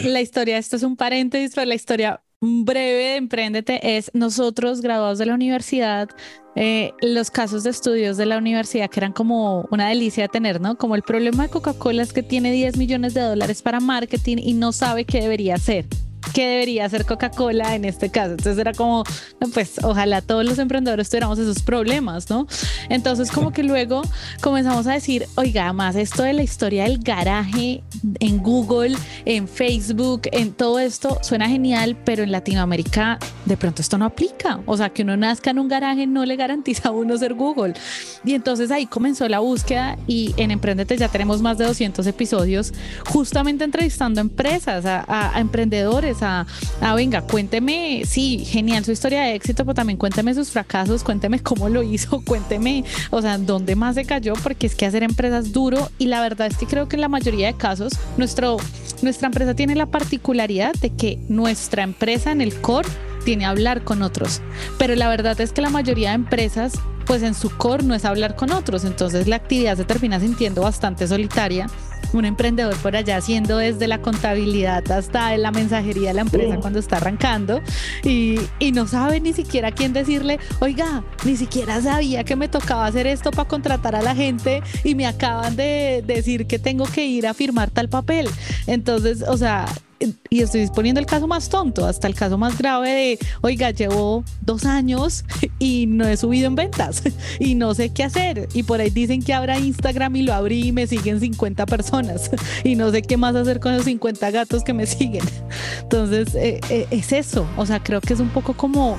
[0.04, 5.18] la historia, esto es un paréntesis, pero la historia breve de Emprendete es nosotros graduados
[5.18, 6.10] de la universidad,
[6.56, 10.62] eh, los casos de estudios de la universidad que eran como una delicia de tener,
[10.62, 10.78] ¿no?
[10.78, 14.54] Como el problema de Coca-Cola es que tiene 10 millones de dólares para marketing y
[14.54, 15.86] no sabe qué debería hacer
[16.34, 18.32] qué debería hacer Coca-Cola en este caso.
[18.32, 19.04] Entonces era como,
[19.54, 22.48] pues ojalá todos los emprendedores tuviéramos esos problemas, ¿no?
[22.90, 24.02] Entonces como que luego
[24.42, 27.84] comenzamos a decir, oiga, más esto de la historia del garaje
[28.20, 33.98] en Google, en Facebook, en todo esto suena genial, pero en Latinoamérica de pronto esto
[33.98, 34.60] no aplica.
[34.66, 37.74] O sea, que uno nazca en un garaje no le garantiza a uno ser Google.
[38.26, 42.74] Y entonces ahí comenzó la búsqueda y en Emprendete ya tenemos más de 200 episodios
[43.06, 46.46] justamente entrevistando empresas, a emprendedores, a,
[46.96, 51.70] venga, cuénteme, sí, genial su historia de éxito, pero también cuénteme sus fracasos, cuénteme cómo
[51.70, 55.90] lo hizo, cuénteme, o sea, dónde más se cayó, porque es que hacer empresas duro
[55.98, 58.58] y la verdad es que creo que en la mayoría de casos nuestro,
[59.02, 62.90] nuestra empresa tiene la particularidad de que nuestra empresa en el core
[63.26, 64.42] tiene a hablar con otros,
[64.78, 66.74] pero la verdad es que la mayoría de empresas
[67.06, 70.62] pues en su core no es hablar con otros, entonces la actividad se termina sintiendo
[70.62, 71.68] bastante solitaria
[72.14, 76.80] un emprendedor por allá haciendo desde la contabilidad hasta la mensajería de la empresa cuando
[76.80, 77.62] está arrancando
[78.04, 82.86] y, y no sabe ni siquiera quién decirle, oiga, ni siquiera sabía que me tocaba
[82.86, 87.06] hacer esto para contratar a la gente y me acaban de decir que tengo que
[87.06, 88.30] ir a firmar tal papel.
[88.68, 89.66] Entonces, o sea,
[90.30, 94.24] y estoy poniendo el caso más tonto, hasta el caso más grave de, oiga, llevo
[94.42, 95.24] dos años
[95.60, 97.04] y no he subido en ventas
[97.40, 98.48] y no sé qué hacer.
[98.54, 102.32] Y por ahí dicen que abra Instagram y lo abrí y me siguen 50 personas
[102.64, 105.24] y no sé qué más hacer con los 50 gatos que me siguen.
[105.82, 107.48] Entonces, eh, eh, es eso.
[107.58, 108.98] O sea, creo que es un poco como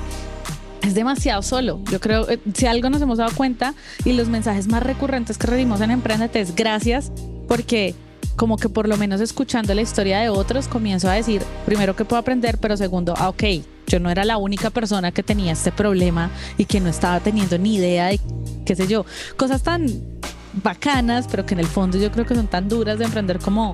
[0.81, 1.81] es demasiado solo.
[1.91, 5.47] Yo creo, eh, si algo nos hemos dado cuenta y los mensajes más recurrentes que
[5.47, 7.11] recibimos en Emprendete es gracias
[7.47, 7.95] porque
[8.35, 12.05] como que por lo menos escuchando la historia de otros, comienzo a decir, primero que
[12.05, 13.43] puedo aprender, pero segundo, ah, ok,
[13.87, 17.57] yo no era la única persona que tenía este problema y que no estaba teniendo
[17.57, 18.19] ni idea de,
[18.65, 19.05] qué sé yo,
[19.37, 20.14] cosas tan
[20.63, 23.73] bacanas, pero que en el fondo yo creo que son tan duras de emprender como,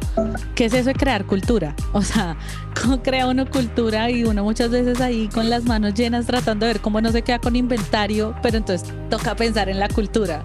[0.56, 1.76] ¿qué es eso de crear cultura?
[1.94, 2.36] O sea,
[2.82, 6.74] ¿cómo crea uno cultura y uno muchas veces ahí con las manos llenas tratando de
[6.74, 10.44] ver cómo no se queda con inventario, pero entonces toca pensar en la cultura?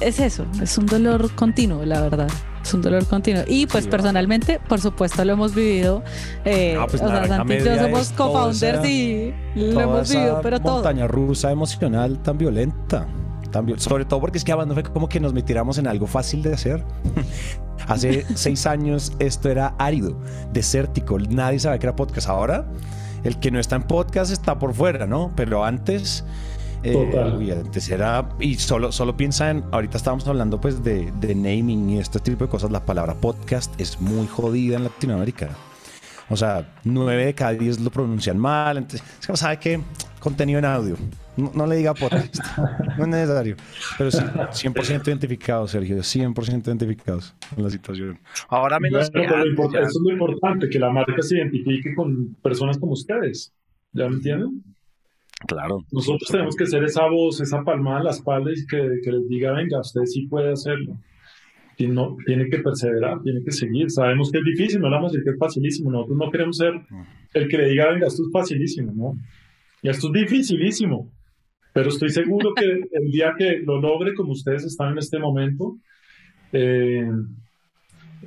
[0.00, 2.28] Es eso, es un dolor continuo, la verdad
[2.62, 3.44] es un dolor continuo.
[3.46, 6.02] Y pues personalmente, por supuesto, lo hemos vivido.
[6.44, 10.74] Eh, pues, o sea, Santi y yo somos co-founders y lo hemos vivido, pero todo.
[10.74, 13.06] Montaña rusa emocional tan violenta.
[13.50, 16.54] Tan sobre todo porque es que fue como que nos metiéramos en algo fácil de
[16.54, 16.84] hacer.
[17.88, 20.18] Hace seis años esto era árido,
[20.52, 22.28] desértico, nadie sabía que era podcast.
[22.28, 22.66] Ahora,
[23.24, 25.32] el que no está en podcast está por fuera, ¿no?
[25.36, 26.24] Pero antes
[26.82, 32.20] eh, y solo, solo piensa en, ahorita estábamos hablando pues de, de, naming y este
[32.20, 35.48] tipo de cosas, la palabra podcast es muy jodida en Latinoamérica.
[36.30, 39.02] O sea, nueve de cada diez lo pronuncian mal, entonces,
[39.34, 39.80] ¿sabe qué?
[40.20, 40.96] Contenido en audio.
[41.38, 42.36] No, le diga podcast,
[42.98, 43.56] no es necesario.
[43.96, 48.18] Pero sí, 100% identificados, Sergio, 100% identificados en la situación.
[48.48, 49.08] Ahora menos.
[49.08, 53.52] eso es lo importante, que la marca se identifique con personas como ustedes.
[53.92, 54.62] ¿Ya me entienden?
[55.46, 55.84] Claro.
[55.92, 59.28] Nosotros tenemos que ser esa voz, esa palmada en la espalda y que, que les
[59.28, 60.98] diga, venga, usted sí puede hacerlo.
[61.76, 63.88] Tiene, no, tiene que perseverar, tiene que seguir.
[63.88, 65.92] Sabemos que es difícil, no a decir que es facilísimo.
[65.92, 66.72] Nosotros no queremos ser
[67.34, 69.14] el que le diga, venga, esto es facilísimo, ¿no?
[69.80, 71.08] Y esto es dificilísimo.
[71.78, 75.76] Pero estoy seguro que el día que lo logre, como ustedes están en este momento,
[76.52, 77.08] eh,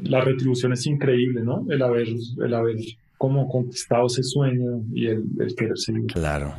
[0.03, 1.65] la retribución es increíble, ¿no?
[1.69, 2.77] El haber, el haber
[3.17, 6.05] como conquistado ese sueño y el, el querer seguir.
[6.05, 6.53] Claro.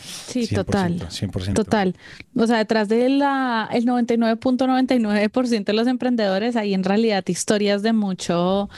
[0.00, 1.00] Sí, total.
[1.08, 1.54] 100%.
[1.54, 1.96] Total.
[2.36, 8.68] O sea, detrás del 99.99% de los emprendedores hay en realidad historias de mucho,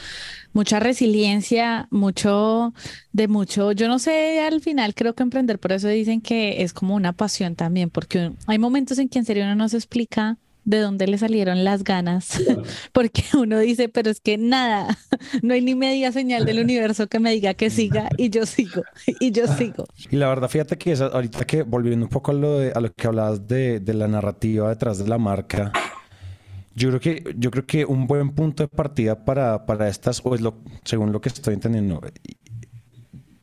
[0.53, 2.75] mucha resiliencia, mucho,
[3.13, 6.73] de mucho, yo no sé, al final creo que emprender, por eso dicen que es
[6.73, 10.39] como una pasión también, porque hay momentos en que en serio uno no se explica
[10.71, 12.41] de dónde le salieron las ganas,
[12.93, 14.99] porque uno dice, pero es que nada,
[15.43, 18.83] no hay ni media señal del universo que me diga que siga y yo sigo,
[19.19, 19.87] y yo sigo.
[20.11, 23.07] Y la verdad, fíjate que ahorita que volviendo un poco a lo, a lo que
[23.07, 25.73] hablabas de, de la narrativa detrás de la marca,
[26.75, 30.35] yo creo que, yo creo que un buen punto de partida para, para estas, o
[30.35, 32.01] es lo, según lo que estoy entendiendo,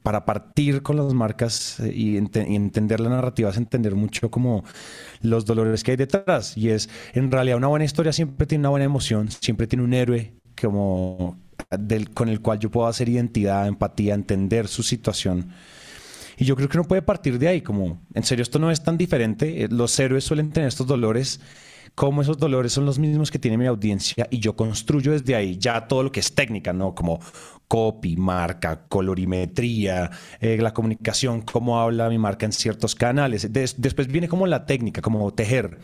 [0.07, 4.63] para partir con las marcas eh, y, entender la narrativa es entender mucho como
[5.21, 6.55] los dolores que hay detrás.
[6.55, 9.93] Y es, en realidad, una buena historia siempre tiene una buena emoción, siempre tiene un
[9.93, 11.37] héroe como
[12.13, 15.49] con el cual yo puedo hacer identidad, empatía, entender su situación.
[16.37, 18.81] Y yo creo que uno puede partir de ahí, como, en serio, esto no es
[18.81, 19.65] tan diferente.
[19.65, 21.41] Eh, los héroes suelen tener estos dolores
[21.97, 25.57] cómo esos dolores son los mismos que tiene mi audiencia y yo construyo desde ahí
[25.57, 26.93] ya todo lo que es técnica, ¿no?
[26.93, 27.19] Como
[27.67, 33.51] copy, marca, colorimetría, eh, la comunicación, cómo habla mi marca en ciertos canales.
[33.51, 35.79] después viene como la técnica, como tejer.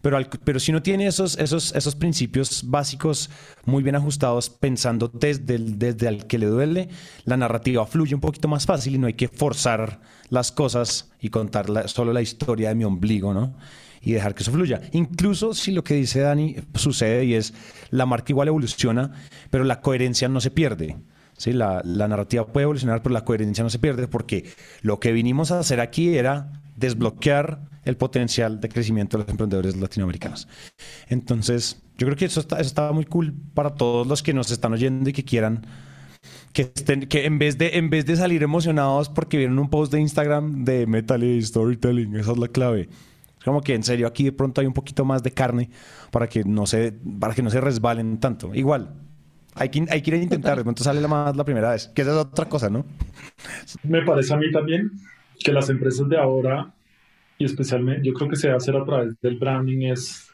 [0.00, 3.28] Pero, pero si no tiene esos, esos, esos principios básicos
[3.66, 6.88] muy bien ajustados, pensando desde el, desde al que le duele,
[7.26, 11.28] la narrativa fluye un poquito más fácil y no hay que forzar las cosas y
[11.28, 13.56] contar solo la historia de mi ombligo, ¿no?
[14.00, 14.80] Y dejar que eso fluya.
[14.92, 17.54] Incluso si lo que dice Dani sucede y es
[17.90, 19.12] la marca igual evoluciona,
[19.50, 20.96] pero la coherencia no se pierde.
[21.36, 21.52] ¿sí?
[21.52, 24.50] La, la narrativa puede evolucionar, pero la coherencia no se pierde porque
[24.82, 29.76] lo que vinimos a hacer aquí era desbloquear el potencial de crecimiento de los emprendedores
[29.76, 30.48] latinoamericanos.
[31.08, 34.50] Entonces, yo creo que eso está, eso está muy cool para todos los que nos
[34.50, 35.66] están oyendo y que quieran
[36.52, 39.92] que, estén, que en, vez de, en vez de salir emocionados porque vieron un post
[39.92, 42.88] de Instagram de Metal y Storytelling, esa es la clave.
[43.40, 45.70] Es como que en serio aquí de pronto hay un poquito más de carne
[46.10, 48.54] para que no se, para que no se resbalen tanto.
[48.54, 48.92] Igual,
[49.54, 51.88] hay que, hay que ir a intentar, de pronto sale la más la primera vez,
[51.94, 52.84] que esa es otra cosa, ¿no?
[53.82, 54.90] Me parece a mí también
[55.38, 56.74] que las empresas de ahora,
[57.38, 60.28] y especialmente yo creo que se debe hacer a través del branding, es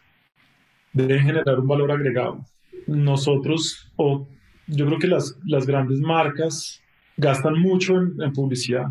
[0.92, 2.44] deben generar un valor agregado.
[2.88, 4.26] Nosotros, o
[4.66, 6.82] yo creo que las, las grandes marcas
[7.16, 8.86] gastan mucho en, publicidad.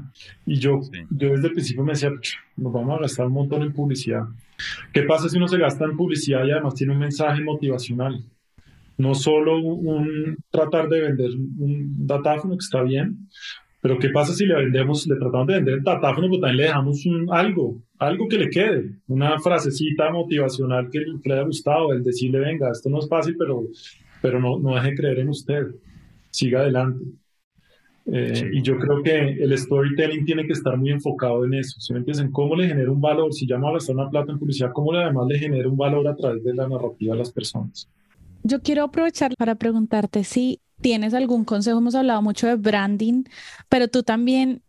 [0.45, 2.11] Y yo, yo desde el principio me decía,
[2.57, 4.23] nos vamos a gastar un montón en publicidad.
[4.93, 8.23] ¿Qué pasa si uno se gasta en publicidad y además tiene un mensaje motivacional?
[8.97, 13.27] No solo un, tratar de vender un datáfono que está bien,
[13.81, 16.63] pero ¿qué pasa si le vendemos, le tratamos de vender el datáfono, pero también le
[16.63, 22.03] dejamos un, algo, algo que le quede, una frasecita motivacional que, le haya gustado, el
[22.03, 23.63] decirle, venga, esto no es fácil, pero,
[24.21, 25.67] pero no, no deje creer en usted,
[26.31, 27.05] siga adelante.
[28.07, 31.79] Eh, y yo creo que el storytelling tiene que estar muy enfocado en eso.
[31.79, 34.31] Si me entienden, cómo le genera un valor, si ya no a gastar una plata
[34.31, 37.17] en publicidad, cómo le además le genera un valor a través de la narrativa a
[37.17, 37.89] las personas.
[38.43, 41.79] Yo quiero aprovechar para preguntarte si tienes algún consejo.
[41.79, 43.23] Hemos hablado mucho de branding,
[43.69, 44.61] pero tú también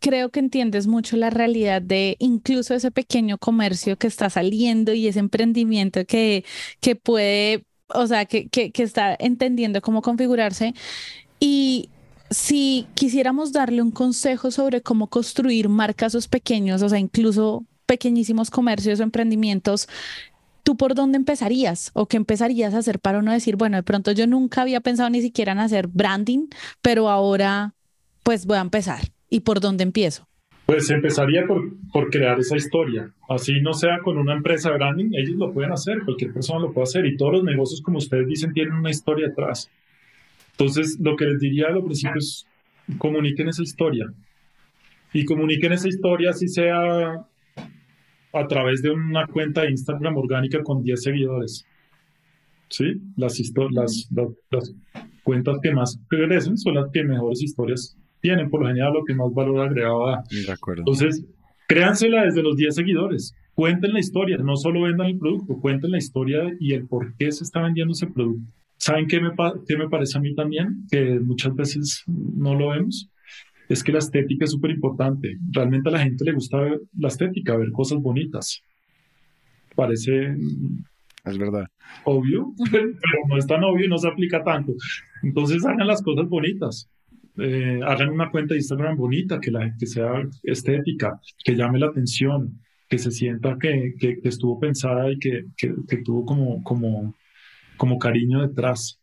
[0.00, 5.06] creo que entiendes mucho la realidad de incluso ese pequeño comercio que está saliendo y
[5.06, 6.44] ese emprendimiento que,
[6.80, 10.74] que puede, o sea, que, que, que está entendiendo cómo configurarse.
[11.38, 11.90] Y
[12.30, 19.00] si quisiéramos darle un consejo sobre cómo construir marcas pequeños, o sea, incluso pequeñísimos comercios
[19.00, 19.88] o emprendimientos,
[20.62, 21.90] ¿tú por dónde empezarías?
[21.92, 25.10] ¿O qué empezarías a hacer para no decir, bueno, de pronto yo nunca había pensado
[25.10, 26.46] ni siquiera en hacer branding,
[26.80, 27.74] pero ahora
[28.22, 29.00] pues voy a empezar?
[29.28, 30.26] ¿Y por dónde empiezo?
[30.66, 33.12] Pues empezaría por, por crear esa historia.
[33.28, 36.84] Así no sea con una empresa branding, ellos lo pueden hacer, cualquier persona lo puede
[36.84, 39.68] hacer y todos los negocios, como ustedes dicen, tienen una historia atrás.
[40.60, 42.46] Entonces, lo que les diría a lo principio es
[42.98, 44.12] comuniquen esa historia.
[45.14, 47.14] Y comuniquen esa historia, si sea
[48.32, 51.64] a través de una cuenta de Instagram orgánica con 10 seguidores.
[52.68, 53.00] ¿Sí?
[53.16, 54.08] Las, las,
[54.50, 54.74] las,
[55.24, 59.14] cuentas que más crecen son las que mejores historias tienen, por lo general, lo que
[59.14, 60.22] más valor agregado da.
[60.30, 60.82] De acuerdo.
[60.82, 61.24] Entonces,
[61.68, 63.34] créansela desde los 10 seguidores.
[63.54, 67.32] Cuenten la historia, no solo vendan el producto, cuenten la historia y el por qué
[67.32, 68.52] se está vendiendo ese producto.
[68.90, 69.30] ¿Saben qué me,
[69.68, 70.84] qué me parece a mí también?
[70.90, 73.08] Que muchas veces no lo vemos.
[73.68, 75.38] Es que la estética es súper importante.
[75.52, 78.60] Realmente a la gente le gusta ver la estética, ver cosas bonitas.
[79.76, 80.34] Parece...
[81.24, 81.68] Es verdad.
[82.02, 82.88] Obvio, pero
[83.28, 84.74] no es tan obvio y no se aplica tanto.
[85.22, 86.90] Entonces hagan las cosas bonitas.
[87.36, 91.86] Eh, hagan una cuenta de Instagram bonita, que la gente sea estética, que llame la
[91.86, 92.58] atención.
[92.88, 97.14] que se sienta que, que, estuvo pensada y que, que, tuvo como, como,
[97.80, 99.00] como cariño detrás.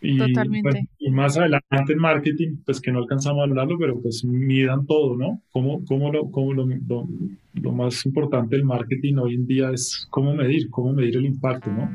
[0.00, 0.88] Y, Totalmente.
[0.98, 5.16] y más adelante en marketing, pues que no alcanzamos a hablarlo, pero pues midan todo,
[5.16, 5.42] ¿no?
[5.50, 10.34] Cómo, cómo, lo, cómo lo, lo, más importante del marketing hoy en día es cómo
[10.34, 11.94] medir, cómo medir el impacto, ¿no?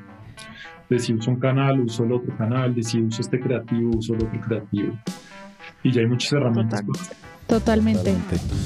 [0.89, 4.13] De si uso un canal, uso el otro canal, de si uso este creativo, uso
[4.13, 4.99] el otro creativo.
[5.84, 6.84] Y ya hay muchas herramientas.
[7.47, 8.13] Totalmente.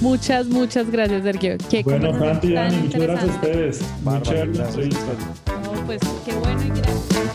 [0.01, 1.55] Muchas, muchas gracias, Sergio.
[1.69, 3.95] Qué bueno, Santi, Dani, muchas gracias a ustedes.
[4.03, 5.54] Muchas gracias.
[5.85, 7.25] Pues qué bueno y gracias.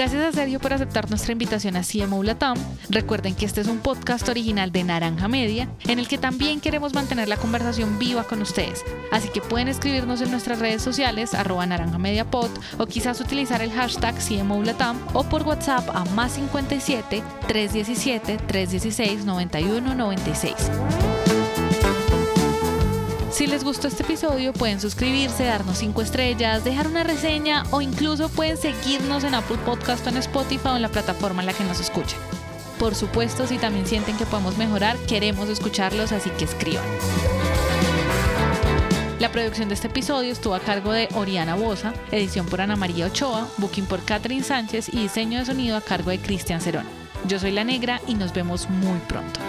[0.00, 2.56] A Sergio por aceptar nuestra invitación a CMO Latam.
[2.88, 6.94] Recuerden que este es un podcast original de Naranja Media, en el que también queremos
[6.94, 8.82] mantener la conversación viva con ustedes.
[9.12, 14.14] Así que pueden escribirnos en nuestras redes sociales, arroba naranjamediapod, o quizás utilizar el hashtag
[14.16, 21.09] CMO Latam, o por WhatsApp a más 57 317 316 9196.
[23.40, 28.28] Si les gustó este episodio, pueden suscribirse, darnos 5 estrellas, dejar una reseña o incluso
[28.28, 31.64] pueden seguirnos en Apple Podcast o en Spotify o en la plataforma en la que
[31.64, 32.18] nos escuchen.
[32.78, 36.84] Por supuesto, si también sienten que podemos mejorar, queremos escucharlos, así que escriban.
[39.18, 43.06] La producción de este episodio estuvo a cargo de Oriana Bosa, edición por Ana María
[43.06, 46.84] Ochoa, booking por Catherine Sánchez y diseño de sonido a cargo de Cristian Cerón.
[47.26, 49.40] Yo soy La Negra y nos vemos muy pronto.